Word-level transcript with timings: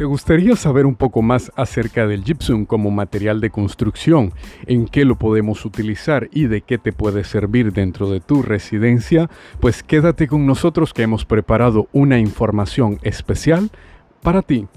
¿Te 0.00 0.06
gustaría 0.06 0.56
saber 0.56 0.86
un 0.86 0.94
poco 0.94 1.20
más 1.20 1.52
acerca 1.56 2.06
del 2.06 2.24
gypsum 2.24 2.64
como 2.64 2.90
material 2.90 3.38
de 3.42 3.50
construcción, 3.50 4.32
en 4.64 4.86
qué 4.86 5.04
lo 5.04 5.16
podemos 5.16 5.66
utilizar 5.66 6.30
y 6.32 6.46
de 6.46 6.62
qué 6.62 6.78
te 6.78 6.94
puede 6.94 7.22
servir 7.22 7.74
dentro 7.74 8.08
de 8.08 8.20
tu 8.20 8.40
residencia? 8.40 9.28
Pues 9.60 9.82
quédate 9.82 10.26
con 10.26 10.46
nosotros 10.46 10.94
que 10.94 11.02
hemos 11.02 11.26
preparado 11.26 11.86
una 11.92 12.18
información 12.18 12.98
especial 13.02 13.68
para 14.22 14.40
ti. 14.40 14.68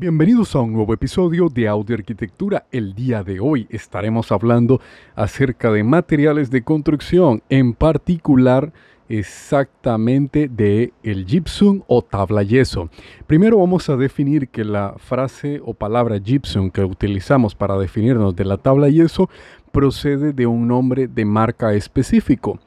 Bienvenidos 0.00 0.56
a 0.56 0.60
un 0.60 0.72
nuevo 0.72 0.94
episodio 0.94 1.50
de 1.50 1.68
Audio 1.68 1.94
Arquitectura. 1.94 2.64
El 2.72 2.94
día 2.94 3.22
de 3.22 3.38
hoy 3.38 3.66
estaremos 3.68 4.32
hablando 4.32 4.80
acerca 5.14 5.70
de 5.70 5.84
materiales 5.84 6.50
de 6.50 6.62
construcción, 6.62 7.42
en 7.50 7.74
particular 7.74 8.72
exactamente 9.10 10.48
de 10.48 10.94
el 11.02 11.26
gypsum 11.26 11.82
o 11.86 12.00
tabla 12.00 12.42
yeso. 12.42 12.88
Primero 13.26 13.58
vamos 13.58 13.90
a 13.90 13.98
definir 13.98 14.48
que 14.48 14.64
la 14.64 14.94
frase 14.96 15.60
o 15.62 15.74
palabra 15.74 16.16
gypsum 16.16 16.70
que 16.70 16.82
utilizamos 16.82 17.54
para 17.54 17.76
definirnos 17.76 18.34
de 18.34 18.46
la 18.46 18.56
tabla 18.56 18.88
yeso 18.88 19.28
procede 19.70 20.32
de 20.32 20.46
un 20.46 20.66
nombre 20.66 21.08
de 21.08 21.26
marca 21.26 21.74
específico. 21.74 22.58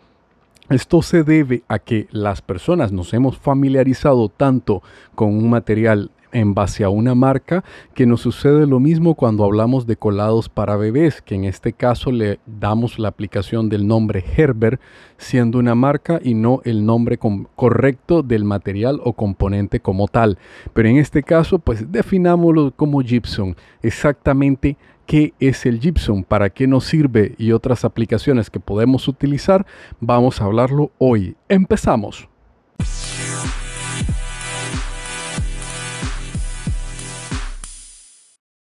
Esto 0.69 1.01
se 1.01 1.23
debe 1.23 1.63
a 1.67 1.79
que 1.79 2.07
las 2.11 2.43
personas 2.43 2.91
nos 2.91 3.11
hemos 3.15 3.39
familiarizado 3.39 4.29
tanto 4.29 4.83
con 5.15 5.29
un 5.29 5.49
material 5.49 6.11
en 6.33 6.53
base 6.53 6.83
a 6.83 6.89
una 6.89 7.15
marca, 7.15 7.63
que 7.93 8.05
nos 8.05 8.21
sucede 8.21 8.67
lo 8.67 8.79
mismo 8.79 9.15
cuando 9.15 9.45
hablamos 9.45 9.87
de 9.87 9.95
colados 9.95 10.49
para 10.49 10.75
bebés, 10.75 11.21
que 11.21 11.35
en 11.35 11.45
este 11.45 11.73
caso 11.73 12.11
le 12.11 12.39
damos 12.45 12.99
la 12.99 13.07
aplicación 13.07 13.69
del 13.69 13.87
nombre 13.87 14.23
Herbert, 14.35 14.81
siendo 15.17 15.59
una 15.59 15.75
marca 15.75 16.19
y 16.21 16.33
no 16.33 16.61
el 16.65 16.85
nombre 16.85 17.17
correcto 17.55 18.23
del 18.23 18.43
material 18.43 18.99
o 19.03 19.13
componente 19.13 19.79
como 19.79 20.07
tal. 20.07 20.37
Pero 20.73 20.89
en 20.89 20.97
este 20.97 21.23
caso, 21.23 21.59
pues 21.59 21.91
definámoslo 21.91 22.73
como 22.75 23.01
gypsum. 23.01 23.55
Exactamente 23.81 24.77
qué 25.05 25.33
es 25.39 25.65
el 25.65 25.79
gypsum, 25.79 26.23
para 26.23 26.49
qué 26.49 26.67
nos 26.67 26.85
sirve 26.85 27.35
y 27.37 27.51
otras 27.51 27.85
aplicaciones 27.85 28.49
que 28.49 28.59
podemos 28.59 29.07
utilizar, 29.07 29.65
vamos 29.99 30.41
a 30.41 30.45
hablarlo 30.45 30.91
hoy. 30.97 31.35
Empezamos. 31.49 32.29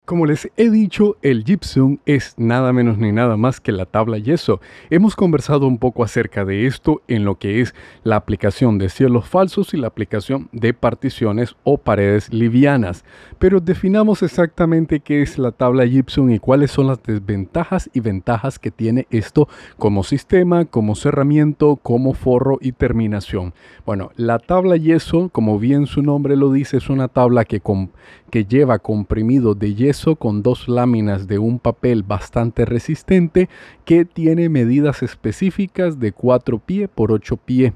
Como 0.06 0.26
les 0.26 0.50
he 0.58 0.68
dicho, 0.68 1.16
el 1.22 1.44
gypsum 1.44 1.96
es 2.04 2.34
nada 2.36 2.74
menos 2.74 2.98
ni 2.98 3.10
nada 3.10 3.38
más 3.38 3.58
que 3.58 3.72
la 3.72 3.86
tabla 3.86 4.18
yeso. 4.18 4.60
Hemos 4.90 5.16
conversado 5.16 5.66
un 5.66 5.78
poco 5.78 6.04
acerca 6.04 6.44
de 6.44 6.66
esto 6.66 7.00
en 7.08 7.24
lo 7.24 7.38
que 7.38 7.62
es 7.62 7.74
la 8.02 8.16
aplicación 8.16 8.76
de 8.76 8.90
cielos 8.90 9.26
falsos 9.26 9.72
y 9.72 9.78
la 9.78 9.86
aplicación 9.86 10.50
de 10.52 10.74
particiones 10.74 11.56
o 11.64 11.78
paredes 11.78 12.30
livianas. 12.30 13.02
Pero 13.38 13.60
definamos 13.60 14.22
exactamente 14.22 15.00
qué 15.00 15.22
es 15.22 15.38
la 15.38 15.52
tabla 15.52 15.86
gypsum 15.86 16.30
y 16.32 16.38
cuáles 16.38 16.70
son 16.70 16.88
las 16.88 17.02
desventajas 17.02 17.88
y 17.94 18.00
ventajas 18.00 18.58
que 18.58 18.70
tiene 18.70 19.06
esto 19.08 19.48
como 19.78 20.04
sistema, 20.04 20.66
como 20.66 20.96
cerramiento, 20.96 21.76
como 21.76 22.12
forro 22.12 22.58
y 22.60 22.72
terminación. 22.72 23.54
Bueno, 23.86 24.10
la 24.16 24.38
tabla 24.38 24.76
yeso, 24.76 25.30
como 25.30 25.58
bien 25.58 25.86
su 25.86 26.02
nombre 26.02 26.36
lo 26.36 26.52
dice, 26.52 26.76
es 26.76 26.90
una 26.90 27.08
tabla 27.08 27.46
que, 27.46 27.62
que 28.28 28.44
lleva 28.44 28.78
comprimido 28.78 29.54
de 29.54 29.74
yeso 29.74 29.93
con 30.18 30.42
dos 30.42 30.68
láminas 30.68 31.28
de 31.28 31.38
un 31.38 31.58
papel 31.58 32.02
bastante 32.02 32.64
resistente 32.64 33.48
que 33.84 34.04
tiene 34.04 34.48
medidas 34.48 35.02
específicas 35.02 36.00
de 36.00 36.12
4 36.12 36.58
pie 36.58 36.88
por 36.88 37.12
8 37.12 37.36
pie. 37.36 37.72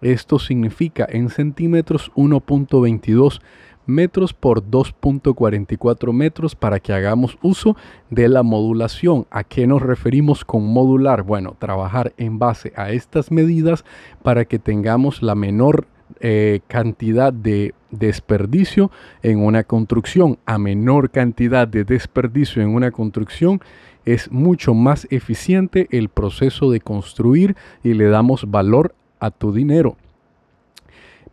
Esto 0.00 0.38
significa 0.38 1.06
en 1.08 1.28
centímetros 1.28 2.10
1.22 2.14 3.40
metros 3.84 4.32
por 4.32 4.62
2.44 4.62 6.12
metros 6.12 6.54
para 6.54 6.80
que 6.80 6.92
hagamos 6.92 7.38
uso 7.42 7.76
de 8.10 8.28
la 8.28 8.42
modulación. 8.42 9.26
¿A 9.30 9.44
qué 9.44 9.66
nos 9.66 9.82
referimos 9.82 10.44
con 10.44 10.64
modular? 10.64 11.22
Bueno, 11.22 11.54
trabajar 11.58 12.12
en 12.16 12.38
base 12.38 12.72
a 12.76 12.92
estas 12.92 13.30
medidas 13.30 13.84
para 14.22 14.46
que 14.46 14.58
tengamos 14.58 15.22
la 15.22 15.34
menor 15.34 15.86
eh, 16.20 16.60
cantidad 16.68 17.32
de 17.32 17.74
desperdicio 17.90 18.90
en 19.22 19.40
una 19.40 19.64
construcción. 19.64 20.38
A 20.46 20.58
menor 20.58 21.10
cantidad 21.10 21.66
de 21.66 21.84
desperdicio 21.84 22.62
en 22.62 22.68
una 22.68 22.90
construcción 22.90 23.60
es 24.04 24.30
mucho 24.30 24.74
más 24.74 25.06
eficiente 25.10 25.86
el 25.90 26.08
proceso 26.08 26.70
de 26.70 26.80
construir 26.80 27.56
y 27.82 27.94
le 27.94 28.08
damos 28.08 28.50
valor 28.50 28.94
a 29.20 29.30
tu 29.30 29.52
dinero. 29.52 29.96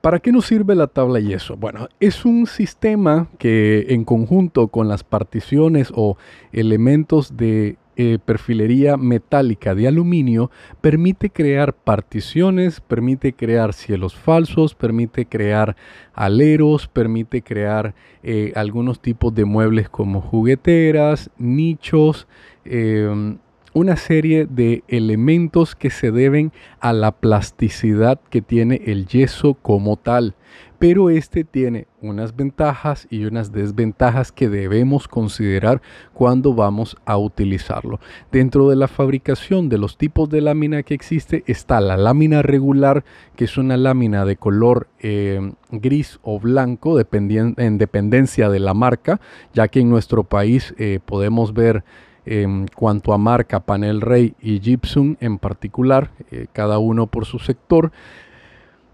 ¿Para 0.01 0.19
qué 0.19 0.31
nos 0.31 0.45
sirve 0.45 0.75
la 0.75 0.87
tabla 0.87 1.19
yeso? 1.19 1.57
Bueno, 1.57 1.87
es 1.99 2.25
un 2.25 2.45
sistema 2.45 3.27
que 3.39 3.87
en 3.89 4.03
conjunto 4.03 4.67
con 4.67 4.87
las 4.87 5.03
particiones 5.03 5.91
o 5.95 6.17
elementos 6.51 7.37
de 7.37 7.77
eh, 7.97 8.19
perfilería 8.23 8.97
metálica 8.97 9.73
de 9.73 9.87
aluminio 9.87 10.51
permite 10.81 11.29
crear 11.29 11.73
particiones, 11.73 12.81
permite 12.81 13.33
crear 13.33 13.73
cielos 13.73 14.15
falsos, 14.15 14.75
permite 14.75 15.25
crear 15.25 15.77
aleros, 16.13 16.87
permite 16.87 17.41
crear 17.41 17.95
eh, 18.23 18.51
algunos 18.55 18.99
tipos 18.99 19.33
de 19.33 19.45
muebles 19.45 19.87
como 19.87 20.19
jugueteras, 20.19 21.29
nichos, 21.37 22.27
em, 22.65 23.37
una 23.75 23.97
serie 23.97 24.47
de 24.49 24.83
elementos 24.87 25.75
que 25.75 25.89
se 25.89 26.09
deben 26.09 26.53
a 26.79 26.93
la 26.93 27.11
plasticidad 27.11 28.19
que 28.29 28.41
tiene 28.41 28.81
el 28.85 29.05
yeso 29.05 29.53
como 29.55 29.97
tal 29.97 30.33
pero 30.79 31.09
este 31.09 31.43
tiene 31.43 31.87
unas 32.01 32.35
ventajas 32.35 33.07
y 33.09 33.25
unas 33.25 33.51
desventajas 33.51 34.31
que 34.31 34.49
debemos 34.49 35.07
considerar 35.07 35.81
cuando 36.13 36.53
vamos 36.53 36.97
a 37.05 37.17
utilizarlo. 37.17 37.99
Dentro 38.31 38.69
de 38.69 38.75
la 38.75 38.87
fabricación 38.87 39.69
de 39.69 39.77
los 39.77 39.97
tipos 39.97 40.29
de 40.29 40.41
lámina 40.41 40.83
que 40.83 40.93
existe 40.93 41.43
está 41.47 41.79
la 41.81 41.97
lámina 41.97 42.41
regular, 42.41 43.03
que 43.35 43.45
es 43.45 43.57
una 43.57 43.77
lámina 43.77 44.25
de 44.25 44.35
color 44.35 44.87
eh, 44.99 45.53
gris 45.71 46.19
o 46.21 46.39
blanco, 46.39 46.99
en 46.99 47.77
dependencia 47.77 48.49
de 48.49 48.59
la 48.59 48.73
marca, 48.73 49.19
ya 49.53 49.67
que 49.67 49.79
en 49.79 49.89
nuestro 49.89 50.23
país 50.23 50.73
eh, 50.77 50.99
podemos 51.05 51.53
ver 51.53 51.83
en 52.25 52.67
cuanto 52.67 53.13
a 53.13 53.17
marca 53.17 53.59
Panel 53.59 54.01
Rey 54.01 54.35
y 54.41 54.59
Gypsum 54.59 55.15
en 55.19 55.37
particular, 55.37 56.11
eh, 56.31 56.47
cada 56.51 56.79
uno 56.79 57.07
por 57.07 57.25
su 57.25 57.39
sector 57.39 57.91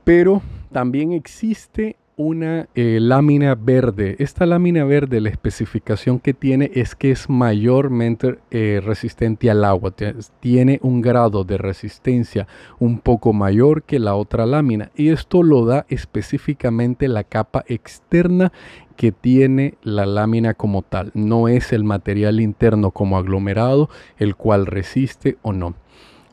pero 0.03 0.41
también 0.71 1.11
existe 1.11 1.97
una 2.17 2.67
eh, 2.75 2.99
lámina 3.01 3.55
verde. 3.55 4.15
Esta 4.19 4.45
lámina 4.45 4.83
verde, 4.83 5.21
la 5.21 5.29
especificación 5.29 6.19
que 6.19 6.33
tiene 6.33 6.69
es 6.75 6.95
que 6.95 7.11
es 7.11 7.29
mayormente 7.29 8.37
eh, 8.51 8.81
resistente 8.83 9.49
al 9.49 9.63
agua. 9.63 9.93
Tiene 10.39 10.79
un 10.83 11.01
grado 11.01 11.43
de 11.43 11.57
resistencia 11.57 12.47
un 12.79 12.99
poco 12.99 13.33
mayor 13.33 13.83
que 13.83 13.97
la 13.97 14.15
otra 14.15 14.45
lámina. 14.45 14.91
Y 14.95 15.09
esto 15.09 15.41
lo 15.41 15.65
da 15.65 15.85
específicamente 15.89 17.07
la 17.07 17.23
capa 17.23 17.63
externa 17.67 18.51
que 19.01 19.11
tiene 19.11 19.79
la 19.81 20.05
lámina 20.05 20.53
como 20.53 20.83
tal. 20.83 21.09
No 21.15 21.47
es 21.47 21.73
el 21.73 21.83
material 21.83 22.39
interno 22.39 22.91
como 22.91 23.17
aglomerado, 23.17 23.89
el 24.19 24.35
cual 24.35 24.67
resiste 24.67 25.39
o 25.41 25.53
no. 25.53 25.73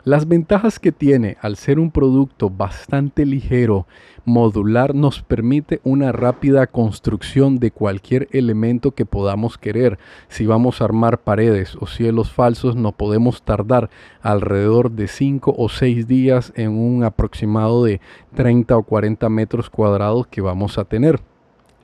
Las 0.04 0.28
ventajas 0.28 0.78
que 0.78 0.92
tiene 0.92 1.38
al 1.40 1.56
ser 1.56 1.78
un 1.78 1.90
producto 1.90 2.50
bastante 2.50 3.24
ligero, 3.24 3.86
modular, 4.26 4.94
nos 4.94 5.22
permite 5.22 5.80
una 5.82 6.12
rápida 6.12 6.66
construcción 6.66 7.58
de 7.58 7.70
cualquier 7.70 8.28
elemento 8.32 8.90
que 8.90 9.06
podamos 9.06 9.56
querer. 9.56 9.98
Si 10.28 10.44
vamos 10.44 10.82
a 10.82 10.84
armar 10.84 11.22
paredes 11.22 11.74
o 11.80 11.86
cielos 11.86 12.30
falsos, 12.30 12.76
no 12.76 12.92
podemos 12.92 13.40
tardar 13.40 13.88
alrededor 14.20 14.90
de 14.90 15.08
5 15.08 15.54
o 15.56 15.70
6 15.70 16.06
días 16.06 16.52
en 16.54 16.72
un 16.72 17.02
aproximado 17.02 17.82
de 17.82 18.02
30 18.34 18.76
o 18.76 18.82
40 18.82 19.26
metros 19.30 19.70
cuadrados 19.70 20.26
que 20.26 20.42
vamos 20.42 20.76
a 20.76 20.84
tener. 20.84 21.18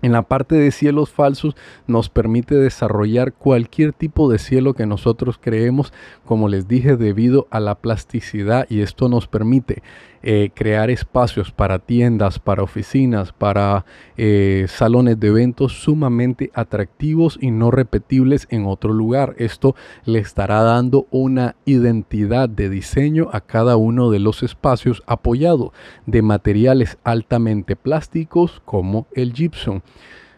En 0.04 0.12
la 0.12 0.20
parte 0.20 0.54
de 0.56 0.70
cielos 0.70 1.08
falsos 1.08 1.56
nos 1.86 2.10
permite 2.10 2.56
desarrollar 2.56 3.32
cualquier 3.32 3.94
tipo 3.94 4.30
de 4.30 4.38
cielo 4.38 4.74
que 4.74 4.84
nosotros 4.84 5.38
creemos, 5.40 5.94
como 6.26 6.48
les 6.48 6.68
dije, 6.68 6.98
debido 6.98 7.46
a 7.50 7.58
la 7.58 7.76
plasticidad 7.76 8.66
y 8.68 8.82
esto 8.82 9.08
nos 9.08 9.28
permite 9.28 9.82
eh, 10.26 10.50
crear 10.54 10.88
espacios 10.88 11.52
para 11.52 11.78
tiendas, 11.78 12.38
para 12.38 12.62
oficinas, 12.62 13.32
para 13.32 13.84
eh, 14.16 14.64
salones 14.68 15.20
de 15.20 15.28
eventos 15.28 15.82
sumamente 15.82 16.50
atractivos 16.54 17.38
y 17.42 17.50
no 17.50 17.70
repetibles 17.70 18.46
en 18.48 18.64
otro 18.64 18.94
lugar. 18.94 19.34
Esto 19.36 19.76
le 20.06 20.20
estará 20.20 20.62
dando 20.62 21.06
una 21.10 21.56
identidad 21.66 22.48
de 22.48 22.70
diseño 22.70 23.28
a 23.32 23.42
cada 23.42 23.76
uno 23.76 24.10
de 24.10 24.18
los 24.18 24.42
espacios 24.42 25.02
apoyado 25.06 25.74
de 26.06 26.22
materiales 26.22 26.96
altamente 27.04 27.76
plásticos 27.76 28.62
como 28.64 29.06
el 29.14 29.34
gypsum. 29.34 29.82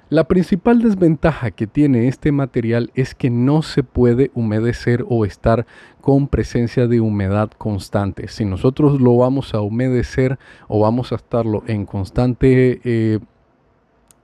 La 0.08 0.22
principal 0.22 0.82
desventaja 0.82 1.50
que 1.50 1.66
tiene 1.66 2.06
este 2.06 2.30
material 2.30 2.92
es 2.94 3.16
que 3.16 3.28
no 3.28 3.62
se 3.62 3.82
puede 3.82 4.30
humedecer 4.34 5.04
o 5.08 5.24
estar 5.24 5.66
con 6.00 6.28
presencia 6.28 6.86
de 6.86 7.00
humedad 7.00 7.50
constante. 7.58 8.28
Si 8.28 8.44
nosotros 8.44 9.00
lo 9.00 9.16
vamos 9.16 9.52
a 9.52 9.60
humedecer 9.60 10.38
o 10.68 10.78
vamos 10.78 11.10
a 11.10 11.16
estarlo 11.16 11.64
en 11.66 11.86
constante 11.86 12.80
eh, 12.84 13.18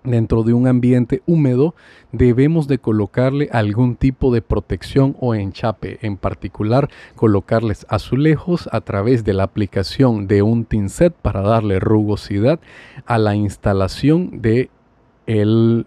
dentro 0.05 0.44
de 0.44 0.52
un 0.52 0.69
ambiente 0.69 1.20
húmedo, 1.26 1.75
debemos 2.12 2.69
de 2.69 2.79
colocarle 2.79 3.49
algún 3.50 3.96
tipo 3.96 4.32
de 4.32 4.40
protección 4.40 5.17
o 5.19 5.34
enchape, 5.34 5.99
en 6.02 6.17
particular 6.17 6.90
colocarles 7.17 7.87
azulejos 7.88 8.69
a 8.70 8.82
través 8.82 9.25
de 9.25 9.32
la 9.32 9.43
aplicación 9.43 10.29
de 10.29 10.43
un 10.43 10.64
tinset 10.64 11.12
para 11.12 11.40
darle 11.40 11.81
rugosidad 11.81 12.61
a 13.05 13.19
la 13.19 13.34
instalación 13.34 14.43
de 14.43 14.70
el 15.26 15.86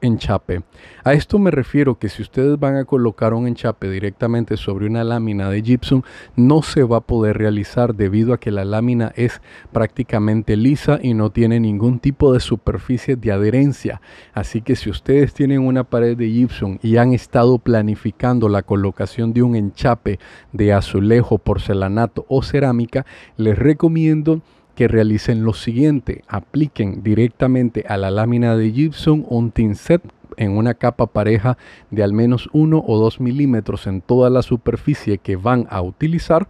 enchape. 0.00 0.62
A 1.04 1.12
esto 1.12 1.38
me 1.38 1.50
refiero 1.50 1.98
que 1.98 2.08
si 2.08 2.22
ustedes 2.22 2.58
van 2.58 2.76
a 2.76 2.84
colocar 2.84 3.34
un 3.34 3.46
enchape 3.46 3.90
directamente 3.90 4.56
sobre 4.56 4.86
una 4.86 5.04
lámina 5.04 5.50
de 5.50 5.62
gypsum, 5.62 6.02
no 6.36 6.62
se 6.62 6.84
va 6.84 6.98
a 6.98 7.02
poder 7.02 7.38
realizar 7.38 7.94
debido 7.94 8.32
a 8.32 8.38
que 8.38 8.50
la 8.50 8.64
lámina 8.64 9.12
es 9.16 9.40
prácticamente 9.72 10.56
lisa 10.56 10.98
y 11.02 11.14
no 11.14 11.30
tiene 11.30 11.60
ningún 11.60 11.98
tipo 11.98 12.32
de 12.32 12.40
superficie 12.40 13.16
de 13.16 13.32
adherencia. 13.32 14.00
Así 14.32 14.62
que 14.62 14.76
si 14.76 14.90
ustedes 14.90 15.34
tienen 15.34 15.60
una 15.60 15.84
pared 15.84 16.16
de 16.16 16.30
gypsum 16.30 16.78
y 16.82 16.96
han 16.96 17.12
estado 17.12 17.58
planificando 17.58 18.48
la 18.48 18.62
colocación 18.62 19.32
de 19.32 19.42
un 19.42 19.56
enchape 19.56 20.18
de 20.52 20.72
azulejo, 20.72 21.38
porcelanato 21.38 22.24
o 22.28 22.42
cerámica, 22.42 23.06
les 23.36 23.58
recomiendo 23.58 24.42
que 24.78 24.86
realicen 24.86 25.42
lo 25.42 25.54
siguiente, 25.54 26.22
apliquen 26.28 27.02
directamente 27.02 27.84
a 27.88 27.96
la 27.96 28.12
lámina 28.12 28.56
de 28.56 28.70
gypsum 28.70 29.24
un 29.28 29.50
tinset 29.50 30.00
en 30.36 30.56
una 30.56 30.74
capa 30.74 31.08
pareja 31.08 31.58
de 31.90 32.04
al 32.04 32.12
menos 32.12 32.48
1 32.52 32.84
o 32.86 32.96
2 32.96 33.20
milímetros 33.20 33.88
en 33.88 34.02
toda 34.02 34.30
la 34.30 34.42
superficie 34.42 35.18
que 35.18 35.34
van 35.34 35.66
a 35.68 35.82
utilizar. 35.82 36.48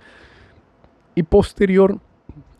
Y 1.14 1.22
posterior 1.22 2.00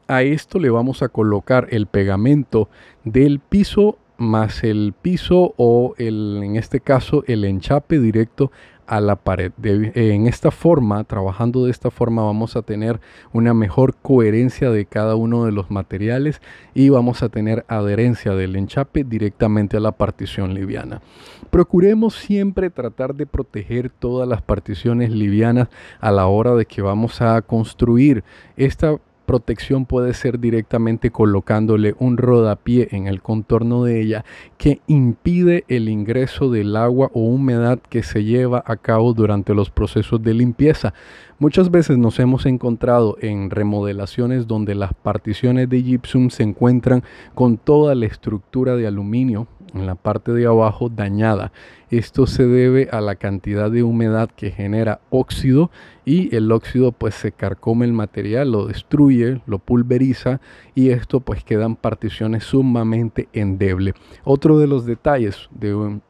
a 0.06 0.22
esto 0.22 0.58
le 0.58 0.70
vamos 0.70 1.02
a 1.02 1.10
colocar 1.10 1.66
el 1.68 1.86
pegamento 1.86 2.70
del 3.04 3.38
piso 3.38 3.98
más 4.16 4.64
el 4.64 4.94
piso 5.00 5.52
o 5.58 5.94
el, 5.98 6.40
en 6.42 6.56
este 6.56 6.80
caso 6.80 7.24
el 7.26 7.44
enchape 7.44 8.00
directo 8.00 8.50
a 8.88 9.00
la 9.00 9.16
pared. 9.16 9.52
en 9.62 10.26
esta 10.26 10.50
forma, 10.50 11.04
trabajando 11.04 11.64
de 11.66 11.70
esta 11.70 11.90
forma, 11.90 12.22
vamos 12.22 12.56
a 12.56 12.62
tener 12.62 13.00
una 13.32 13.52
mejor 13.52 13.94
coherencia 13.94 14.70
de 14.70 14.86
cada 14.86 15.14
uno 15.14 15.44
de 15.44 15.52
los 15.52 15.70
materiales 15.70 16.40
y 16.74 16.88
vamos 16.88 17.22
a 17.22 17.28
tener 17.28 17.66
adherencia 17.68 18.34
del 18.34 18.56
enchape 18.56 19.04
directamente 19.04 19.76
a 19.76 19.80
la 19.80 19.92
partición 19.92 20.54
liviana. 20.54 21.02
Procuremos 21.50 22.14
siempre 22.14 22.70
tratar 22.70 23.14
de 23.14 23.26
proteger 23.26 23.90
todas 23.90 24.26
las 24.26 24.40
particiones 24.40 25.10
livianas 25.10 25.68
a 26.00 26.10
la 26.10 26.26
hora 26.26 26.54
de 26.54 26.64
que 26.64 26.80
vamos 26.80 27.20
a 27.20 27.42
construir 27.42 28.24
esta 28.56 28.96
protección 29.28 29.84
puede 29.84 30.14
ser 30.14 30.40
directamente 30.40 31.10
colocándole 31.10 31.94
un 31.98 32.16
rodapié 32.16 32.88
en 32.92 33.06
el 33.06 33.20
contorno 33.20 33.84
de 33.84 34.00
ella 34.00 34.24
que 34.56 34.80
impide 34.86 35.64
el 35.68 35.90
ingreso 35.90 36.50
del 36.50 36.74
agua 36.74 37.10
o 37.12 37.20
humedad 37.20 37.78
que 37.78 38.02
se 38.02 38.24
lleva 38.24 38.64
a 38.66 38.76
cabo 38.78 39.12
durante 39.12 39.54
los 39.54 39.68
procesos 39.68 40.22
de 40.22 40.32
limpieza. 40.32 40.94
Muchas 41.38 41.70
veces 41.70 41.98
nos 41.98 42.18
hemos 42.18 42.46
encontrado 42.46 43.18
en 43.20 43.50
remodelaciones 43.50 44.46
donde 44.46 44.74
las 44.74 44.94
particiones 44.94 45.68
de 45.68 45.82
gypsum 45.82 46.30
se 46.30 46.42
encuentran 46.42 47.04
con 47.34 47.58
toda 47.58 47.94
la 47.94 48.06
estructura 48.06 48.76
de 48.76 48.86
aluminio 48.86 49.46
en 49.74 49.86
la 49.86 49.94
parte 49.94 50.32
de 50.32 50.46
abajo 50.46 50.88
dañada. 50.88 51.52
Esto 51.90 52.26
se 52.26 52.46
debe 52.46 52.88
a 52.92 53.00
la 53.00 53.16
cantidad 53.16 53.70
de 53.70 53.82
humedad 53.82 54.30
que 54.34 54.50
genera 54.50 55.00
óxido 55.10 55.70
y 56.04 56.34
el 56.34 56.50
óxido 56.52 56.92
pues 56.92 57.14
se 57.14 57.32
carcome 57.32 57.86
el 57.86 57.92
material, 57.92 58.52
lo 58.52 58.66
destruye, 58.66 59.40
lo 59.46 59.58
pulveriza 59.58 60.40
y 60.74 60.90
esto 60.90 61.20
pues 61.20 61.44
quedan 61.44 61.76
particiones 61.76 62.44
sumamente 62.44 63.28
endebles. 63.32 63.94
Otro 64.24 64.58
de 64.58 64.66
los 64.66 64.84
detalles 64.84 65.48
de 65.50 66.00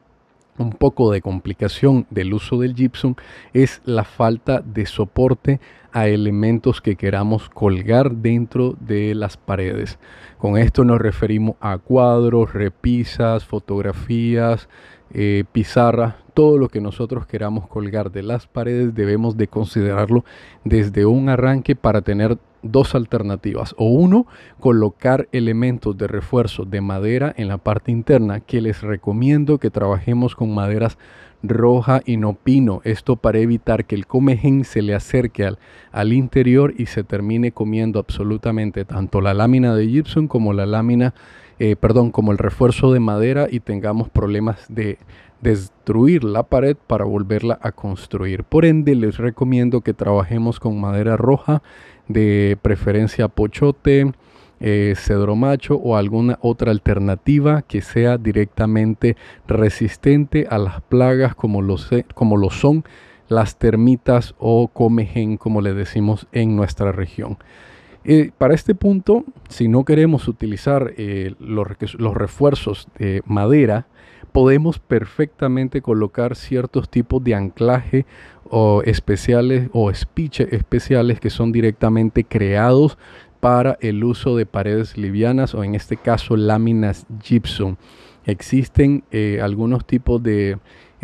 un, 0.59 0.71
poco 0.71 1.11
de 1.11 1.21
complicación 1.21 2.05
del 2.09 2.33
uso 2.33 2.59
del 2.59 2.75
gypsum 2.75 3.15
es 3.53 3.81
la 3.85 4.03
falta 4.03 4.61
de 4.61 4.85
soporte 4.85 5.59
a 5.91 6.07
elementos 6.07 6.81
que 6.81 6.95
queramos 6.95 7.49
colgar 7.49 8.11
dentro 8.11 8.75
de 8.79 9.15
las 9.15 9.37
paredes. 9.37 9.97
Con 10.37 10.57
esto 10.57 10.83
nos 10.83 10.99
referimos 10.99 11.55
a 11.59 11.77
cuadros, 11.77 12.53
repisas, 12.53 13.45
fotografías, 13.45 14.69
eh, 15.11 15.43
pizarra, 15.51 16.17
todo 16.39 16.57
lo 16.57 16.69
que 16.69 16.79
nosotros 16.79 17.25
queramos 17.25 17.67
colgar 17.67 18.11
de 18.11 18.23
las 18.23 18.47
paredes 18.47 18.95
debemos 18.95 19.35
de 19.35 19.47
considerarlo 19.47 20.23
desde 20.63 21.05
un 21.05 21.27
arranque 21.27 21.75
para 21.75 22.01
tener 22.01 22.37
dos 22.61 22.95
alternativas. 22.95 23.73
O 23.77 23.85
uno 23.85 24.27
colocar 24.59 25.27
elementos 25.31 25.97
de 25.97 26.07
refuerzo 26.07 26.65
de 26.65 26.81
madera 26.81 27.33
en 27.37 27.47
la 27.47 27.57
parte 27.57 27.91
interna 27.91 28.39
que 28.39 28.61
les 28.61 28.81
recomiendo 28.81 29.57
que 29.57 29.69
trabajemos 29.69 30.35
con 30.35 30.53
maderas 30.53 30.97
roja 31.41 32.01
y 32.05 32.17
no 32.17 32.33
pino. 32.33 32.81
Esto 32.83 33.15
para 33.15 33.39
evitar 33.39 33.85
que 33.85 33.95
el 33.95 34.07
comején 34.07 34.65
se 34.65 34.81
le 34.81 34.93
acerque 34.93 35.45
al, 35.45 35.59
al 35.91 36.13
interior 36.13 36.73
y 36.77 36.87
se 36.87 37.03
termine 37.03 37.51
comiendo 37.51 37.99
absolutamente 37.99 38.85
tanto 38.85 39.21
la 39.21 39.33
lámina 39.33 39.75
de 39.75 39.87
gypsum 39.87 40.27
como 40.27 40.53
la 40.53 40.65
lámina 40.65 41.13
eh, 41.61 41.75
perdón, 41.75 42.11
como 42.11 42.31
el 42.31 42.37
refuerzo 42.37 42.93
de 42.93 43.01
madera 43.01 43.47
y 43.51 43.59
tengamos 43.59 44.09
problemas 44.09 44.65
de 44.69 44.97
destruir 45.41 46.23
la 46.23 46.43
pared 46.43 46.75
para 46.87 47.05
volverla 47.05 47.59
a 47.61 47.71
construir. 47.71 48.43
Por 48.43 48.65
ende, 48.65 48.95
les 48.95 49.17
recomiendo 49.17 49.81
que 49.81 49.93
trabajemos 49.93 50.59
con 50.59 50.79
madera 50.79 51.17
roja, 51.17 51.61
de 52.07 52.57
preferencia 52.61 53.27
pochote, 53.27 54.11
eh, 54.61 54.93
cedro 54.97 55.37
macho 55.37 55.75
o 55.75 55.95
alguna 55.95 56.37
otra 56.41 56.71
alternativa 56.71 57.61
que 57.61 57.81
sea 57.81 58.17
directamente 58.17 59.15
resistente 59.47 60.47
a 60.49 60.57
las 60.57 60.81
plagas 60.81 61.33
como 61.33 61.61
lo, 61.61 61.77
como 62.13 62.35
lo 62.35 62.49
son 62.49 62.83
las 63.29 63.57
termitas 63.57 64.35
o 64.37 64.67
comején 64.67 65.37
como 65.37 65.61
le 65.61 65.73
decimos 65.73 66.27
en 66.33 66.57
nuestra 66.57 66.91
región. 66.91 67.37
Eh, 68.11 68.31
para 68.35 68.55
este 68.55 68.73
punto, 68.73 69.23
si 69.49 69.67
no 69.67 69.85
queremos 69.85 70.27
utilizar 70.27 70.95
eh, 70.97 71.35
los, 71.37 71.67
refuerzos 72.15 72.87
de 72.97 73.21
madera, 73.27 73.85
podemos 74.31 74.79
perfectamente 74.79 75.83
colocar 75.83 76.35
ciertos 76.35 76.89
tipos 76.89 77.23
de 77.23 77.35
anclaje 77.35 78.07
o 78.49 78.81
especiales 78.83 79.69
o 79.73 79.93
speech 79.93 80.39
especiales 80.39 81.19
que 81.19 81.29
son 81.29 81.51
directamente 81.51 82.23
creados 82.23 82.97
para 83.41 83.77
el 83.79 84.03
uso 84.03 84.35
de 84.35 84.47
paredes 84.47 84.97
livianas 84.97 85.53
o 85.53 85.63
en 85.63 85.75
este 85.75 85.95
caso 85.95 86.35
láminas 86.35 87.05
gypsum. 87.23 87.75
Existen 88.25 89.03
eh, 89.11 89.39
algunos 89.39 89.85
tipos 89.85 90.23
de 90.23 90.57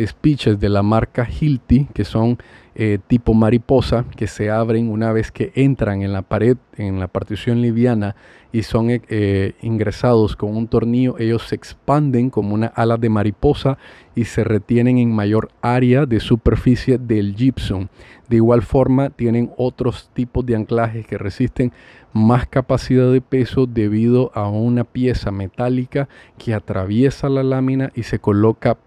speeches 0.03 0.59
de 0.59 0.69
la 0.69 0.81
marca 0.81 1.29
Hilti 1.29 1.87
que 1.93 2.03
son 2.03 2.39
eh, 2.77 2.99
tipo 3.07 3.33
mariposa 3.33 4.03
que 4.17 4.27
se 4.27 4.51
abren 4.51 4.89
una 4.89 5.13
vez 5.13 5.31
que 5.31 5.53
entran 5.55 6.01
en 6.01 6.11
la 6.11 6.23
pared, 6.23 6.57
en 6.75 6.99
la 6.99 7.07
partición 7.07 7.61
liviana 7.61 8.17
y 8.51 8.63
son 8.63 8.89
eh, 8.89 9.01
eh, 9.07 9.53
ingresados 9.61 10.35
con 10.35 10.57
un 10.57 10.67
tornillo, 10.67 11.17
ellos 11.17 11.47
se 11.47 11.55
expanden 11.55 12.29
como 12.29 12.53
una 12.53 12.67
ala 12.67 12.97
de 12.97 13.07
mariposa 13.07 13.77
y 14.13 14.25
se 14.25 14.43
retienen 14.43 14.97
en 14.97 15.15
mayor 15.15 15.51
área 15.61 16.05
de 16.05 16.19
superficie 16.19 16.97
del 16.97 17.37
gypsum. 17.37 17.87
De 18.27 18.35
igual 18.35 18.61
forma, 18.61 19.09
tienen 19.09 19.53
otros 19.55 20.09
tipos 20.13 20.45
de 20.45 20.57
anclajes 20.57 21.07
que 21.07 21.17
resisten 21.17 21.71
más 22.11 22.45
capacidad 22.45 23.09
de 23.09 23.21
peso 23.21 23.67
debido 23.67 24.31
a 24.35 24.49
una 24.49 24.83
pieza 24.83 25.31
metálica 25.31 26.09
que 26.37 26.53
atraviesa 26.53 27.29
la 27.29 27.43
lámina 27.43 27.93
y 27.95 28.03
se 28.03 28.19
coloca 28.19 28.77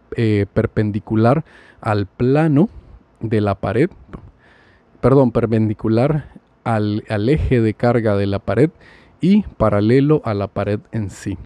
perpendicular 0.52 1.44
al 1.80 2.06
plano 2.06 2.68
de 3.20 3.40
la 3.40 3.54
pared, 3.54 3.90
perdón, 5.00 5.32
perpendicular 5.32 6.32
al, 6.64 7.28
eje 7.28 7.60
de 7.60 7.74
carga 7.74 8.16
de 8.16 8.26
la 8.26 8.38
pared 8.38 8.70
y 9.20 9.42
paralelo 9.42 10.20
a 10.24 10.34
la 10.34 10.48
pared 10.48 10.80
en 10.92 11.10
sí. 11.10 11.38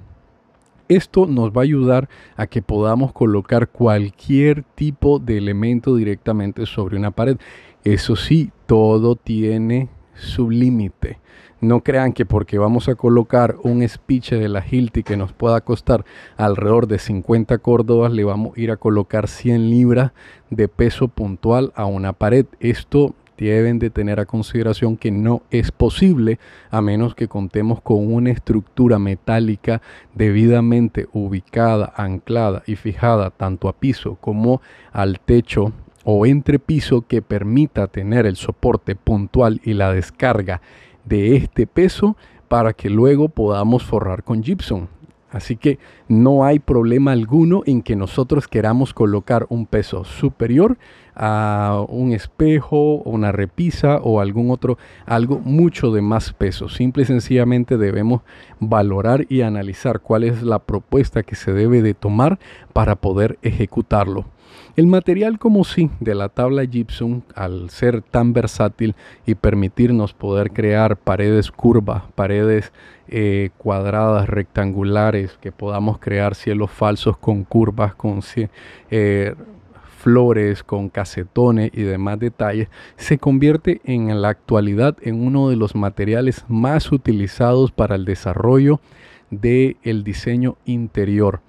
Esto 0.88 1.26
nos 1.26 1.50
va 1.50 1.62
a 1.62 1.64
ayudar 1.64 2.08
a 2.36 2.46
que 2.46 2.60
podamos 2.60 3.12
colocar 3.12 3.68
cualquier 3.68 4.64
tipo 4.74 5.18
de 5.18 5.38
elemento 5.38 5.96
directamente 5.96 6.66
sobre 6.66 6.98
una 6.98 7.12
pared. 7.12 7.38
Eso 7.84 8.16
sí, 8.16 8.50
todo 8.66 9.16
tiene 9.16 9.88
su 10.14 10.50
límite. 10.50 11.18
No 11.60 11.82
crean 11.82 12.12
que 12.12 12.26
porque 12.26 12.58
vamos 12.58 12.88
a 12.88 12.96
colocar 12.96 13.56
un 13.62 13.88
speech 13.88 14.32
de 14.32 14.48
la 14.48 14.64
Hilti 14.68 15.04
que 15.04 15.16
nos 15.16 15.32
pueda 15.32 15.60
costar 15.60 16.04
alrededor 16.36 16.88
de 16.88 16.98
50 16.98 17.58
córdobas, 17.58 18.12
le 18.12 18.24
vamos 18.24 18.56
a 18.56 18.60
ir 18.60 18.70
a 18.72 18.76
colocar 18.76 19.28
100 19.28 19.70
libras 19.70 20.12
de 20.50 20.66
peso 20.66 21.06
puntual 21.08 21.72
a 21.76 21.86
una 21.86 22.12
pared. 22.12 22.46
Esto 22.58 23.14
deben 23.50 23.78
de 23.78 23.90
tener 23.90 24.20
a 24.20 24.26
consideración 24.26 24.96
que 24.96 25.10
no 25.10 25.42
es 25.50 25.72
posible 25.72 26.38
a 26.70 26.80
menos 26.80 27.14
que 27.14 27.28
contemos 27.28 27.80
con 27.80 28.12
una 28.12 28.30
estructura 28.30 28.98
metálica 28.98 29.82
debidamente 30.14 31.08
ubicada, 31.12 31.92
anclada 31.96 32.62
y 32.66 32.76
fijada 32.76 33.30
tanto 33.30 33.68
a 33.68 33.72
piso 33.72 34.16
como 34.20 34.60
al 34.92 35.20
techo 35.20 35.72
o 36.04 36.26
entrepiso 36.26 37.02
que 37.02 37.22
permita 37.22 37.86
tener 37.86 38.26
el 38.26 38.36
soporte 38.36 38.94
puntual 38.94 39.60
y 39.64 39.74
la 39.74 39.92
descarga 39.92 40.60
de 41.04 41.36
este 41.36 41.66
peso 41.66 42.16
para 42.48 42.72
que 42.72 42.90
luego 42.90 43.28
podamos 43.28 43.84
forrar 43.84 44.24
con 44.24 44.42
gypsum. 44.42 44.86
Así 45.30 45.56
que 45.56 45.78
no 46.08 46.44
hay 46.44 46.58
problema 46.58 47.12
alguno 47.12 47.62
en 47.64 47.80
que 47.82 47.96
nosotros 47.96 48.46
queramos 48.46 48.92
colocar 48.92 49.46
un 49.48 49.64
peso 49.64 50.04
superior 50.04 50.76
a 51.14 51.82
un 51.88 52.12
espejo, 52.12 52.96
una 52.96 53.32
repisa 53.32 53.96
o 54.02 54.20
algún 54.20 54.50
otro, 54.50 54.76
algo 55.06 55.38
mucho 55.38 55.90
de 55.90 56.02
más 56.02 56.34
peso. 56.34 56.68
Simple 56.68 57.04
y 57.04 57.06
sencillamente 57.06 57.78
debemos 57.78 58.20
valorar 58.60 59.24
y 59.30 59.40
analizar 59.40 60.00
cuál 60.00 60.24
es 60.24 60.42
la 60.42 60.58
propuesta 60.58 61.22
que 61.22 61.34
se 61.34 61.54
debe 61.54 61.80
de 61.80 61.94
tomar 61.94 62.38
para 62.74 62.96
poder 62.96 63.38
ejecutarlo. 63.40 64.26
El 64.74 64.86
material 64.86 65.38
como 65.38 65.64
sí 65.64 65.90
de 66.00 66.14
la 66.14 66.30
tabla 66.30 66.64
gypsum, 66.64 67.20
al 67.34 67.68
ser 67.68 68.00
tan 68.00 68.32
versátil 68.32 68.94
y 69.26 69.34
permitirnos 69.34 70.14
poder 70.14 70.50
crear 70.50 70.96
paredes 70.96 71.50
curvas, 71.50 72.04
paredes 72.14 72.72
eh, 73.08 73.50
cuadradas, 73.58 74.30
rectangulares, 74.30 75.36
que 75.42 75.52
podamos 75.52 75.98
crear 75.98 76.34
cielos 76.34 76.70
falsos 76.70 77.18
con 77.18 77.44
curvas, 77.44 77.94
con 77.94 78.20
eh, 78.90 79.34
flores, 79.98 80.62
con 80.62 80.88
casetones 80.88 81.70
y 81.74 81.82
demás 81.82 82.18
detalles, 82.18 82.68
se 82.96 83.18
convierte 83.18 83.82
en 83.84 84.22
la 84.22 84.30
actualidad 84.30 84.96
en 85.02 85.22
uno 85.22 85.50
de 85.50 85.56
los 85.56 85.74
materiales 85.74 86.46
más 86.48 86.90
utilizados 86.92 87.72
para 87.72 87.96
el 87.96 88.06
desarrollo 88.06 88.80
del 89.30 89.76
el 89.82 90.02
diseño 90.02 90.56
interior. 90.64 91.40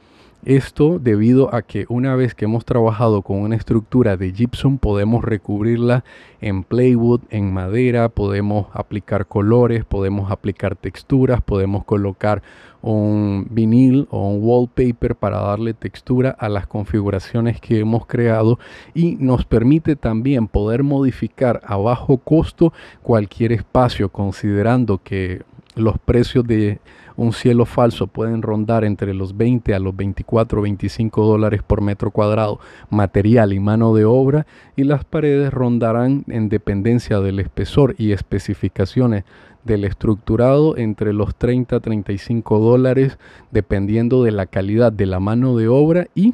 Esto 0.46 1.00
debido 1.00 1.56
a 1.56 1.62
que 1.62 1.86
una 1.88 2.18
vez 2.18 2.36
que 2.36 2.44
hemos 2.44 2.66
trabajado 2.66 3.22
con 3.22 3.38
una 3.38 3.56
estructura 3.56 4.18
de 4.18 4.34
gypsum 4.34 4.78
podemos 4.78 5.24
recubrirla 5.24 6.04
en 6.42 6.66
plywood, 6.66 7.22
en 7.30 7.54
madera, 7.54 8.10
podemos 8.10 8.68
aplicar 8.74 9.26
colores, 9.26 9.86
podemos 9.86 10.32
aplicar 10.32 10.76
texturas, 10.76 11.42
podemos 11.42 11.86
colocar 11.86 12.44
un 12.82 13.48
vinil 13.52 14.06
o 14.12 14.28
un 14.28 14.40
wallpaper 14.44 15.16
para 15.16 15.40
darle 15.40 15.74
textura 15.74 16.32
a 16.32 16.50
las 16.50 16.68
configuraciones 16.68 17.62
que 17.62 17.80
hemos 17.80 18.06
creado 18.06 18.60
y 18.94 19.16
nos 19.22 19.46
permite 19.46 19.96
también 19.96 20.50
poder 20.50 20.84
modificar 20.84 21.62
a 21.64 21.78
bajo 21.78 22.18
costo 22.18 22.74
cualquier 23.02 23.54
espacio 23.54 24.10
considerando 24.10 24.98
que 25.02 25.44
los 25.76 25.98
precios 26.00 26.46
de 26.46 26.80
un 27.16 27.34
cielo 27.34 27.66
falso 27.66 28.08
pueden 28.08 28.42
rondar 28.42 28.84
entre 28.84 29.14
los 29.14 29.38
20 29.38 29.74
a 29.74 29.80
los 29.80 29.96
24 29.96 30.60
o 30.60 30.64
25 30.64 31.26
dólares 31.26 31.62
por 31.66 31.82
metro 31.82 32.12
cuadrado, 32.12 32.60
material 32.90 33.54
y 33.54 33.60
mano 33.60 33.94
de 33.94 34.06
obra, 34.06 34.46
y 34.76 34.84
las 34.84 35.04
paredes 35.06 35.54
rondarán 35.54 36.24
en 36.28 36.50
dependencia 36.50 37.20
del 37.20 37.40
espesor 37.40 37.96
y 37.98 38.12
especificaciones 38.12 39.24
del 39.64 39.86
estructurado 39.86 40.76
entre 40.78 41.14
los 41.14 41.36
30 41.36 41.78
a 41.78 41.80
35 41.80 42.60
dólares, 42.60 43.18
dependiendo 43.52 44.24
de 44.24 44.32
la 44.32 44.46
calidad 44.46 44.92
de 44.92 45.06
la 45.06 45.20
mano 45.20 45.56
de 45.56 45.68
obra 45.68 46.08
y 46.16 46.34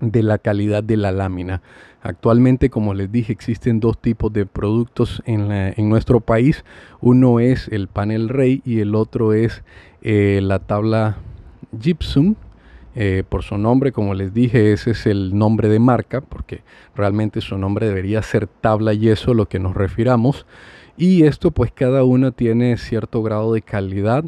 de 0.00 0.22
la 0.22 0.38
calidad 0.38 0.82
de 0.82 0.96
la 0.96 1.12
lámina. 1.12 1.62
Actualmente, 2.06 2.70
como 2.70 2.94
les 2.94 3.10
dije, 3.10 3.32
existen 3.32 3.80
dos 3.80 3.98
tipos 4.00 4.32
de 4.32 4.46
productos 4.46 5.24
en, 5.26 5.88
nuestro 5.88 6.20
país. 6.20 6.64
Uno 7.00 7.40
es 7.40 7.66
el 7.66 7.88
panel 7.88 8.28
Rey 8.28 8.62
y 8.64 8.78
el 8.78 8.94
otro 8.94 9.32
es 9.32 9.64
eh, 10.02 10.38
la 10.40 10.60
tabla 10.60 11.16
Gypsum. 11.76 12.36
Eh, 12.94 13.24
por 13.28 13.42
su 13.42 13.58
nombre, 13.58 13.90
como 13.90 14.14
les 14.14 14.32
dije, 14.32 14.72
ese 14.72 14.92
es 14.92 15.04
el 15.06 15.36
nombre 15.36 15.68
de 15.68 15.80
marca, 15.80 16.20
porque 16.20 16.62
realmente 16.94 17.40
su 17.40 17.58
nombre 17.58 17.88
debería 17.88 18.22
ser 18.22 18.46
tabla 18.46 18.94
yeso, 18.94 19.34
lo 19.34 19.48
que 19.48 19.58
nos 19.58 19.74
refiramos. 19.74 20.46
Y 20.98 21.24
esto 21.24 21.50
pues 21.50 21.72
cada 21.72 22.04
uno 22.04 22.32
tiene 22.32 22.76
cierto 22.78 23.22
grado 23.22 23.52
de 23.52 23.60
calidad. 23.60 24.24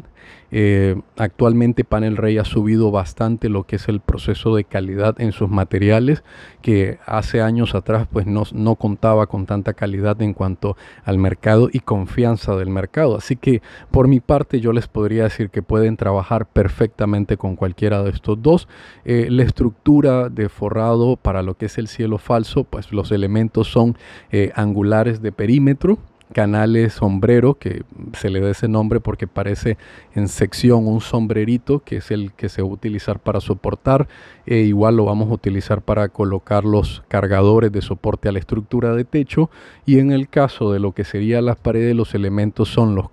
Eh, 0.51 0.99
actualmente 1.17 1.83
Panel 1.83 2.17
Rey 2.17 2.37
ha 2.39 2.45
subido 2.45 2.91
bastante 2.91 3.49
lo 3.49 3.65
que 3.65 3.75
es 3.75 3.87
el 3.87 3.99
proceso 3.99 4.55
de 4.55 4.63
calidad 4.63 5.19
en 5.19 5.31
sus 5.31 5.49
materiales, 5.49 6.23
que 6.61 6.99
hace 7.05 7.41
años 7.41 7.75
atrás 7.75 8.07
pues 8.11 8.25
no, 8.27 8.43
no 8.53 8.75
contaba 8.75 9.27
con 9.27 9.45
tanta 9.45 9.73
calidad 9.73 10.21
en 10.21 10.33
cuanto 10.33 10.75
al 11.05 11.17
mercado 11.17 11.69
y 11.71 11.79
confianza 11.79 12.55
del 12.55 12.69
mercado. 12.69 13.17
Así 13.17 13.35
que 13.35 13.61
por 13.89 14.07
mi 14.07 14.19
parte 14.19 14.59
yo 14.59 14.71
les 14.71 14.87
podría 14.87 15.23
decir 15.23 15.49
que 15.49 15.63
pueden 15.63 15.97
trabajar 15.97 16.45
perfectamente 16.47 17.37
con 17.37 17.55
cualquiera 17.55 18.03
de 18.03 18.11
estos 18.11 18.41
dos. 18.41 18.67
Eh, 19.05 19.27
la 19.29 19.43
estructura 19.43 20.29
de 20.29 20.49
forrado 20.49 21.15
para 21.15 21.41
lo 21.41 21.55
que 21.55 21.65
es 21.65 21.77
el 21.79 21.87
cielo 21.87 22.19
falso, 22.19 22.63
pues 22.63 22.91
los 22.91 23.11
elementos 23.11 23.67
son 23.71 23.97
eh, 24.31 24.51
angulares 24.55 25.21
de 25.21 25.31
perímetro 25.31 25.97
canales 26.33 26.93
sombrero, 26.93 27.55
que 27.55 27.83
se 28.13 28.29
le 28.29 28.39
da 28.39 28.51
ese 28.51 28.67
nombre 28.67 28.99
porque 28.99 29.27
parece 29.27 29.77
en 30.13 30.27
sección 30.27 30.87
un 30.87 31.01
sombrerito, 31.01 31.79
que 31.79 31.97
es 31.97 32.11
el 32.11 32.33
que 32.33 32.49
se 32.49 32.61
va 32.61 32.69
a 32.69 32.71
utilizar 32.71 33.19
para 33.19 33.39
soportar. 33.39 34.07
E 34.45 34.57
igual 34.59 34.97
lo 34.97 35.05
vamos 35.05 35.29
a 35.29 35.33
utilizar 35.33 35.81
para 35.81 36.09
colocar 36.09 36.65
los 36.65 37.03
cargadores 37.07 37.71
de 37.71 37.81
soporte 37.81 38.29
a 38.29 38.31
la 38.31 38.39
estructura 38.39 38.93
de 38.93 39.05
techo. 39.05 39.49
Y 39.85 39.99
en 39.99 40.11
el 40.11 40.29
caso 40.29 40.71
de 40.71 40.79
lo 40.79 40.93
que 40.93 41.03
sería 41.03 41.41
las 41.41 41.57
paredes, 41.57 41.95
los 41.95 42.13
elementos 42.13 42.69
son 42.69 42.95
los, 42.95 43.07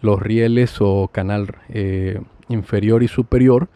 los 0.00 0.20
rieles 0.20 0.76
o 0.80 1.08
canal 1.08 1.56
eh, 1.68 2.20
inferior 2.48 3.02
y 3.02 3.08
superior. 3.08 3.68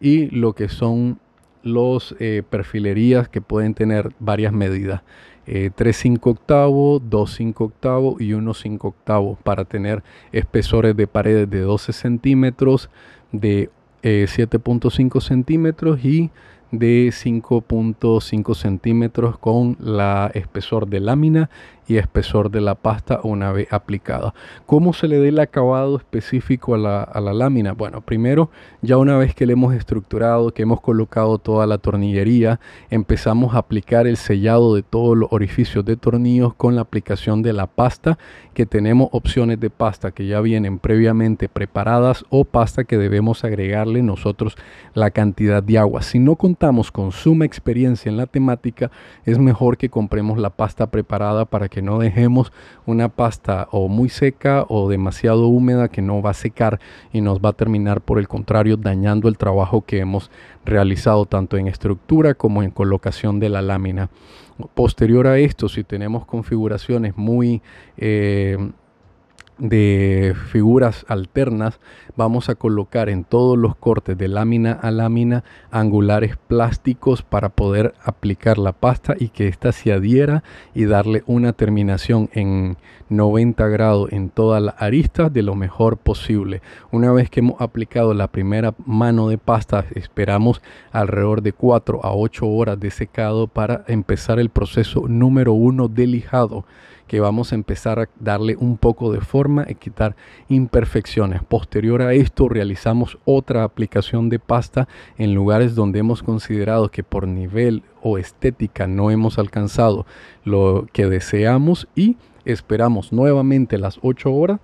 Y 0.00 0.26
lo 0.30 0.54
que 0.54 0.68
son 0.68 1.18
los 1.62 2.16
eh, 2.18 2.42
perfilerías 2.48 3.28
que 3.28 3.40
pueden 3.40 3.74
tener 3.74 4.10
varias 4.18 4.52
medidas 4.52 5.02
eh, 5.46 5.70
3 5.74 5.96
5 5.96 6.30
octavos, 6.30 7.02
2 7.08 7.34
5 7.34 7.64
octavos 7.64 8.20
y 8.20 8.32
1 8.32 8.54
5 8.54 8.88
octavos 8.88 9.38
para 9.42 9.64
tener 9.64 10.02
espesores 10.32 10.96
de 10.96 11.06
paredes 11.06 11.50
de 11.50 11.60
12 11.60 11.92
centímetros, 11.92 12.90
de 13.32 13.70
7.5 14.02 15.16
eh, 15.16 15.20
centímetros 15.20 16.04
y 16.04 16.30
de 16.72 17.08
5.5 17.08 18.54
centímetros 18.54 19.38
con 19.38 19.76
la 19.78 20.30
espesor 20.34 20.88
de 20.88 21.00
lámina 21.00 21.50
y 21.92 21.98
espesor 21.98 22.50
de 22.50 22.60
la 22.60 22.74
pasta 22.74 23.20
una 23.22 23.52
vez 23.52 23.70
aplicada. 23.70 24.34
¿Cómo 24.66 24.92
se 24.92 25.08
le 25.08 25.18
dé 25.18 25.28
el 25.28 25.38
acabado 25.38 25.96
específico 25.96 26.74
a 26.74 26.78
la, 26.78 27.32
lámina? 27.32 27.72
Bueno, 27.72 28.00
primero, 28.00 28.50
ya 28.80 28.96
una 28.96 29.18
vez 29.18 29.34
que 29.34 29.46
le 29.46 29.52
hemos 29.52 29.74
estructurado, 29.74 30.52
que 30.52 30.62
hemos 30.62 30.80
colocado 30.80 31.38
toda 31.38 31.66
la 31.66 31.78
tornillería, 31.78 32.60
empezamos 32.90 33.54
a 33.54 33.58
aplicar 33.58 34.06
el 34.06 34.16
sellado 34.16 34.74
de 34.74 34.82
todos 34.82 35.16
los 35.16 35.28
orificios 35.32 35.84
de 35.84 35.96
tornillos 35.96 36.54
con 36.54 36.74
la 36.74 36.82
aplicación 36.82 37.42
de 37.42 37.52
la 37.52 37.66
pasta, 37.66 38.18
que 38.54 38.64
tenemos 38.64 39.08
opciones 39.12 39.60
de 39.60 39.70
pasta 39.70 40.12
que 40.12 40.26
ya 40.26 40.40
vienen 40.40 40.78
previamente 40.78 41.48
preparadas 41.48 42.24
o 42.30 42.44
pasta 42.44 42.84
que 42.84 42.96
debemos 42.96 43.44
agregarle 43.44 44.02
nosotros 44.02 44.56
la 44.94 45.10
cantidad 45.10 45.62
de 45.62 45.78
agua. 45.78 46.02
Si 46.02 46.18
no 46.18 46.36
contamos 46.36 46.90
con 46.90 47.12
suma 47.12 47.44
experiencia 47.44 48.08
en 48.08 48.16
la 48.16 48.26
temática, 48.26 48.90
es 49.24 49.38
mejor 49.38 49.76
que 49.76 49.90
compremos 49.90 50.38
la 50.38 50.50
pasta 50.50 50.90
preparada 50.90 51.44
para 51.44 51.68
que 51.68 51.81
no 51.82 51.98
dejemos 51.98 52.52
una 52.86 53.08
pasta 53.08 53.68
o 53.70 53.88
muy 53.88 54.08
seca 54.08 54.64
o 54.68 54.88
demasiado 54.88 55.46
húmeda 55.48 55.88
que 55.88 56.02
no 56.02 56.22
va 56.22 56.30
a 56.30 56.34
secar 56.34 56.80
y 57.12 57.20
nos 57.20 57.40
va 57.40 57.50
a 57.50 57.52
terminar 57.52 58.00
por 58.00 58.18
el 58.18 58.28
contrario 58.28 58.76
dañando 58.76 59.28
el 59.28 59.36
trabajo 59.36 59.82
que 59.82 59.98
hemos 59.98 60.30
realizado 60.64 61.26
tanto 61.26 61.56
en 61.56 61.66
estructura 61.66 62.34
como 62.34 62.62
en 62.62 62.70
colocación 62.70 63.40
de 63.40 63.48
la 63.48 63.62
lámina. 63.62 64.10
Posterior 64.74 65.26
a 65.26 65.38
esto, 65.38 65.68
si 65.68 65.84
tenemos 65.84 66.24
configuraciones 66.24 67.16
muy 67.16 67.62
eh, 67.96 68.56
de 69.58 70.34
figuras 70.50 71.04
alternas 71.08 71.78
vamos 72.16 72.48
a 72.48 72.54
colocar 72.54 73.08
en 73.08 73.24
todos 73.24 73.56
los 73.58 73.76
cortes 73.76 74.16
de 74.16 74.28
lámina 74.28 74.72
a 74.72 74.90
lámina 74.90 75.44
angulares 75.70 76.36
plásticos 76.36 77.22
para 77.22 77.50
poder 77.50 77.94
aplicar 78.02 78.58
la 78.58 78.72
pasta 78.72 79.14
y 79.18 79.28
que 79.28 79.48
ésta 79.48 79.72
se 79.72 79.92
adhiera 79.92 80.42
y 80.74 80.86
darle 80.86 81.22
una 81.26 81.52
terminación 81.52 82.28
en 82.32 82.76
90 83.08 83.68
grados 83.68 84.12
en 84.12 84.30
toda 84.30 84.58
la 84.58 84.72
arista 84.72 85.28
de 85.28 85.42
lo 85.42 85.54
mejor 85.54 85.98
posible. 85.98 86.62
Una 86.90 87.12
vez 87.12 87.28
que 87.28 87.40
hemos 87.40 87.60
aplicado 87.60 88.14
la 88.14 88.28
primera 88.28 88.74
mano 88.86 89.28
de 89.28 89.38
pasta 89.38 89.84
esperamos 89.94 90.62
alrededor 90.92 91.42
de 91.42 91.52
4 91.52 92.04
a 92.04 92.14
8 92.14 92.46
horas 92.46 92.80
de 92.80 92.90
secado 92.90 93.46
para 93.46 93.84
empezar 93.86 94.38
el 94.38 94.48
proceso 94.48 95.06
número 95.08 95.52
uno 95.52 95.88
de 95.88 96.06
lijado 96.06 96.64
que 97.12 97.20
vamos 97.20 97.52
a 97.52 97.56
empezar 97.56 97.98
a 97.98 98.08
darle 98.18 98.56
un 98.56 98.78
poco 98.78 99.12
de 99.12 99.20
forma 99.20 99.66
y 99.68 99.74
quitar 99.74 100.16
imperfecciones. 100.48 101.42
Posterior 101.42 102.00
a 102.00 102.14
esto 102.14 102.48
realizamos 102.48 103.18
otra 103.26 103.64
aplicación 103.64 104.30
de 104.30 104.38
pasta 104.38 104.88
en 105.18 105.34
lugares 105.34 105.74
donde 105.74 105.98
hemos 105.98 106.22
considerado 106.22 106.90
que 106.90 107.04
por 107.04 107.28
nivel 107.28 107.82
o 108.00 108.16
estética 108.16 108.86
no 108.86 109.10
hemos 109.10 109.38
alcanzado 109.38 110.06
lo 110.42 110.86
que 110.90 111.04
deseamos 111.04 111.86
y 111.94 112.16
esperamos 112.46 113.12
nuevamente 113.12 113.76
las 113.76 113.98
8 114.00 114.32
horas 114.32 114.60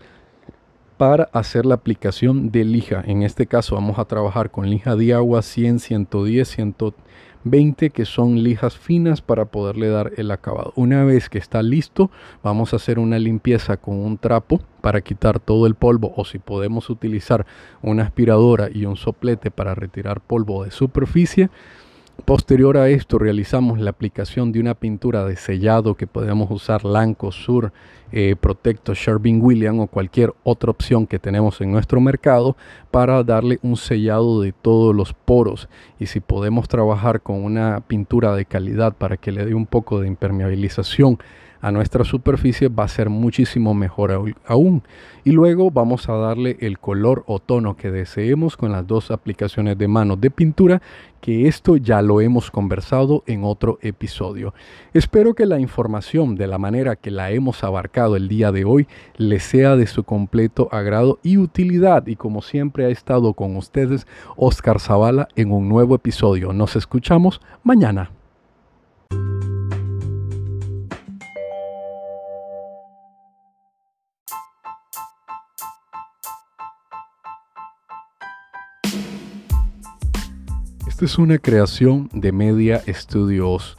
para 0.96 1.24
hacer 1.34 1.66
la 1.66 1.74
aplicación 1.74 2.50
de 2.50 2.64
lija. 2.64 3.04
En 3.06 3.24
este 3.24 3.46
caso 3.46 3.74
vamos 3.74 3.98
a 3.98 4.06
trabajar 4.06 4.50
con 4.50 4.70
lija 4.70 4.96
de 4.96 5.12
agua 5.12 5.42
100, 5.42 5.80
110, 5.80 6.48
120 7.42 7.90
que 7.90 8.04
son 8.04 8.42
lijas 8.42 8.76
finas 8.76 9.23
para 9.23 9.47
poderle 9.47 9.88
dar 9.88 10.12
el 10.16 10.30
acabado. 10.30 10.73
Una 10.76 11.04
vez 11.04 11.28
que 11.28 11.38
está 11.38 11.62
listo, 11.62 12.11
vamos 12.42 12.73
a 12.73 12.76
hacer 12.76 12.99
una 12.99 13.18
limpieza 13.18 13.76
con 13.76 13.97
un 13.97 14.18
trapo 14.18 14.61
para 14.80 15.00
quitar 15.00 15.40
todo 15.40 15.66
el 15.66 15.75
polvo 15.75 16.12
o 16.16 16.25
si 16.25 16.38
podemos 16.38 16.90
utilizar 16.90 17.47
una 17.83 18.04
aspiradora 18.04 18.68
y 18.73 18.85
un 18.85 18.97
soplete 18.97 19.50
para 19.50 19.75
retirar 19.75 20.21
polvo 20.21 20.64
de 20.64 20.71
superficie. 20.71 21.50
Posterior 22.25 22.76
a 22.76 22.88
esto 22.90 23.18
realizamos 23.18 23.78
la 23.78 23.90
aplicación 23.90 24.52
de 24.52 24.60
una 24.60 24.75
pintura 24.75 25.25
de 25.25 25.37
sellado 25.37 25.94
que 25.94 26.06
podemos 26.06 26.50
usar 26.50 26.84
Lanco, 26.84 27.32
Sur, 27.32 27.72
eh, 28.12 28.37
Protecto, 28.38 28.92
Sherwin 28.92 29.40
Williams 29.40 29.80
o 29.80 29.87
cualquier 29.87 30.34
otra 30.42 30.70
opción 30.70 31.06
que 31.06 31.18
tenemos 31.18 31.60
en 31.60 31.72
nuestro 31.72 32.00
mercado 32.00 32.56
para 32.90 33.22
darle 33.22 33.58
un 33.62 33.76
sellado 33.76 34.42
de 34.42 34.52
todos 34.52 34.94
los 34.94 35.14
poros. 35.14 35.68
Y 35.98 36.06
si 36.06 36.20
podemos 36.20 36.68
trabajar 36.68 37.22
con 37.22 37.42
una 37.42 37.80
pintura 37.87 38.34
de 38.34 38.44
calidad 38.44 38.94
para 38.94 39.16
que 39.16 39.32
le 39.32 39.46
dé 39.46 39.54
un 39.54 39.66
poco 39.66 40.00
de 40.00 40.08
impermeabilización 40.08 41.18
a 41.60 41.70
nuestra 41.70 42.04
superficie 42.04 42.68
va 42.68 42.84
a 42.84 42.88
ser 42.88 43.10
muchísimo 43.10 43.74
mejor 43.74 44.34
aún. 44.46 44.82
Y 45.24 45.32
luego 45.32 45.70
vamos 45.70 46.08
a 46.08 46.14
darle 46.14 46.56
el 46.60 46.78
color 46.78 47.24
o 47.26 47.38
tono 47.38 47.76
que 47.76 47.90
deseemos 47.90 48.56
con 48.56 48.72
las 48.72 48.86
dos 48.86 49.10
aplicaciones 49.10 49.76
de 49.76 49.88
mano 49.88 50.16
de 50.16 50.30
pintura, 50.30 50.80
que 51.20 51.48
esto 51.48 51.76
ya 51.76 52.00
lo 52.00 52.20
hemos 52.20 52.50
conversado 52.50 53.24
en 53.26 53.44
otro 53.44 53.78
episodio. 53.82 54.54
Espero 54.94 55.34
que 55.34 55.46
la 55.46 55.58
información 55.58 56.36
de 56.36 56.46
la 56.46 56.58
manera 56.58 56.96
que 56.96 57.10
la 57.10 57.30
hemos 57.30 57.64
abarcado 57.64 58.16
el 58.16 58.28
día 58.28 58.52
de 58.52 58.64
hoy 58.64 58.86
les 59.16 59.42
sea 59.42 59.76
de 59.76 59.86
su 59.86 60.04
completo 60.04 60.68
agrado 60.70 61.18
y 61.22 61.38
utilidad. 61.38 62.06
Y 62.06 62.16
como 62.16 62.40
siempre 62.40 62.86
ha 62.86 62.88
estado 62.88 63.34
con 63.34 63.56
ustedes 63.56 64.06
Oscar 64.36 64.80
Zavala 64.80 65.28
en 65.36 65.52
un 65.52 65.68
nuevo 65.68 65.94
episodio. 65.94 66.52
Nos 66.52 66.76
escuchamos 66.76 67.40
mañana. 67.64 68.17
Esta 80.98 81.06
es 81.06 81.18
una 81.18 81.38
creación 81.38 82.10
de 82.12 82.32
Media 82.32 82.82
Studios 82.88 83.76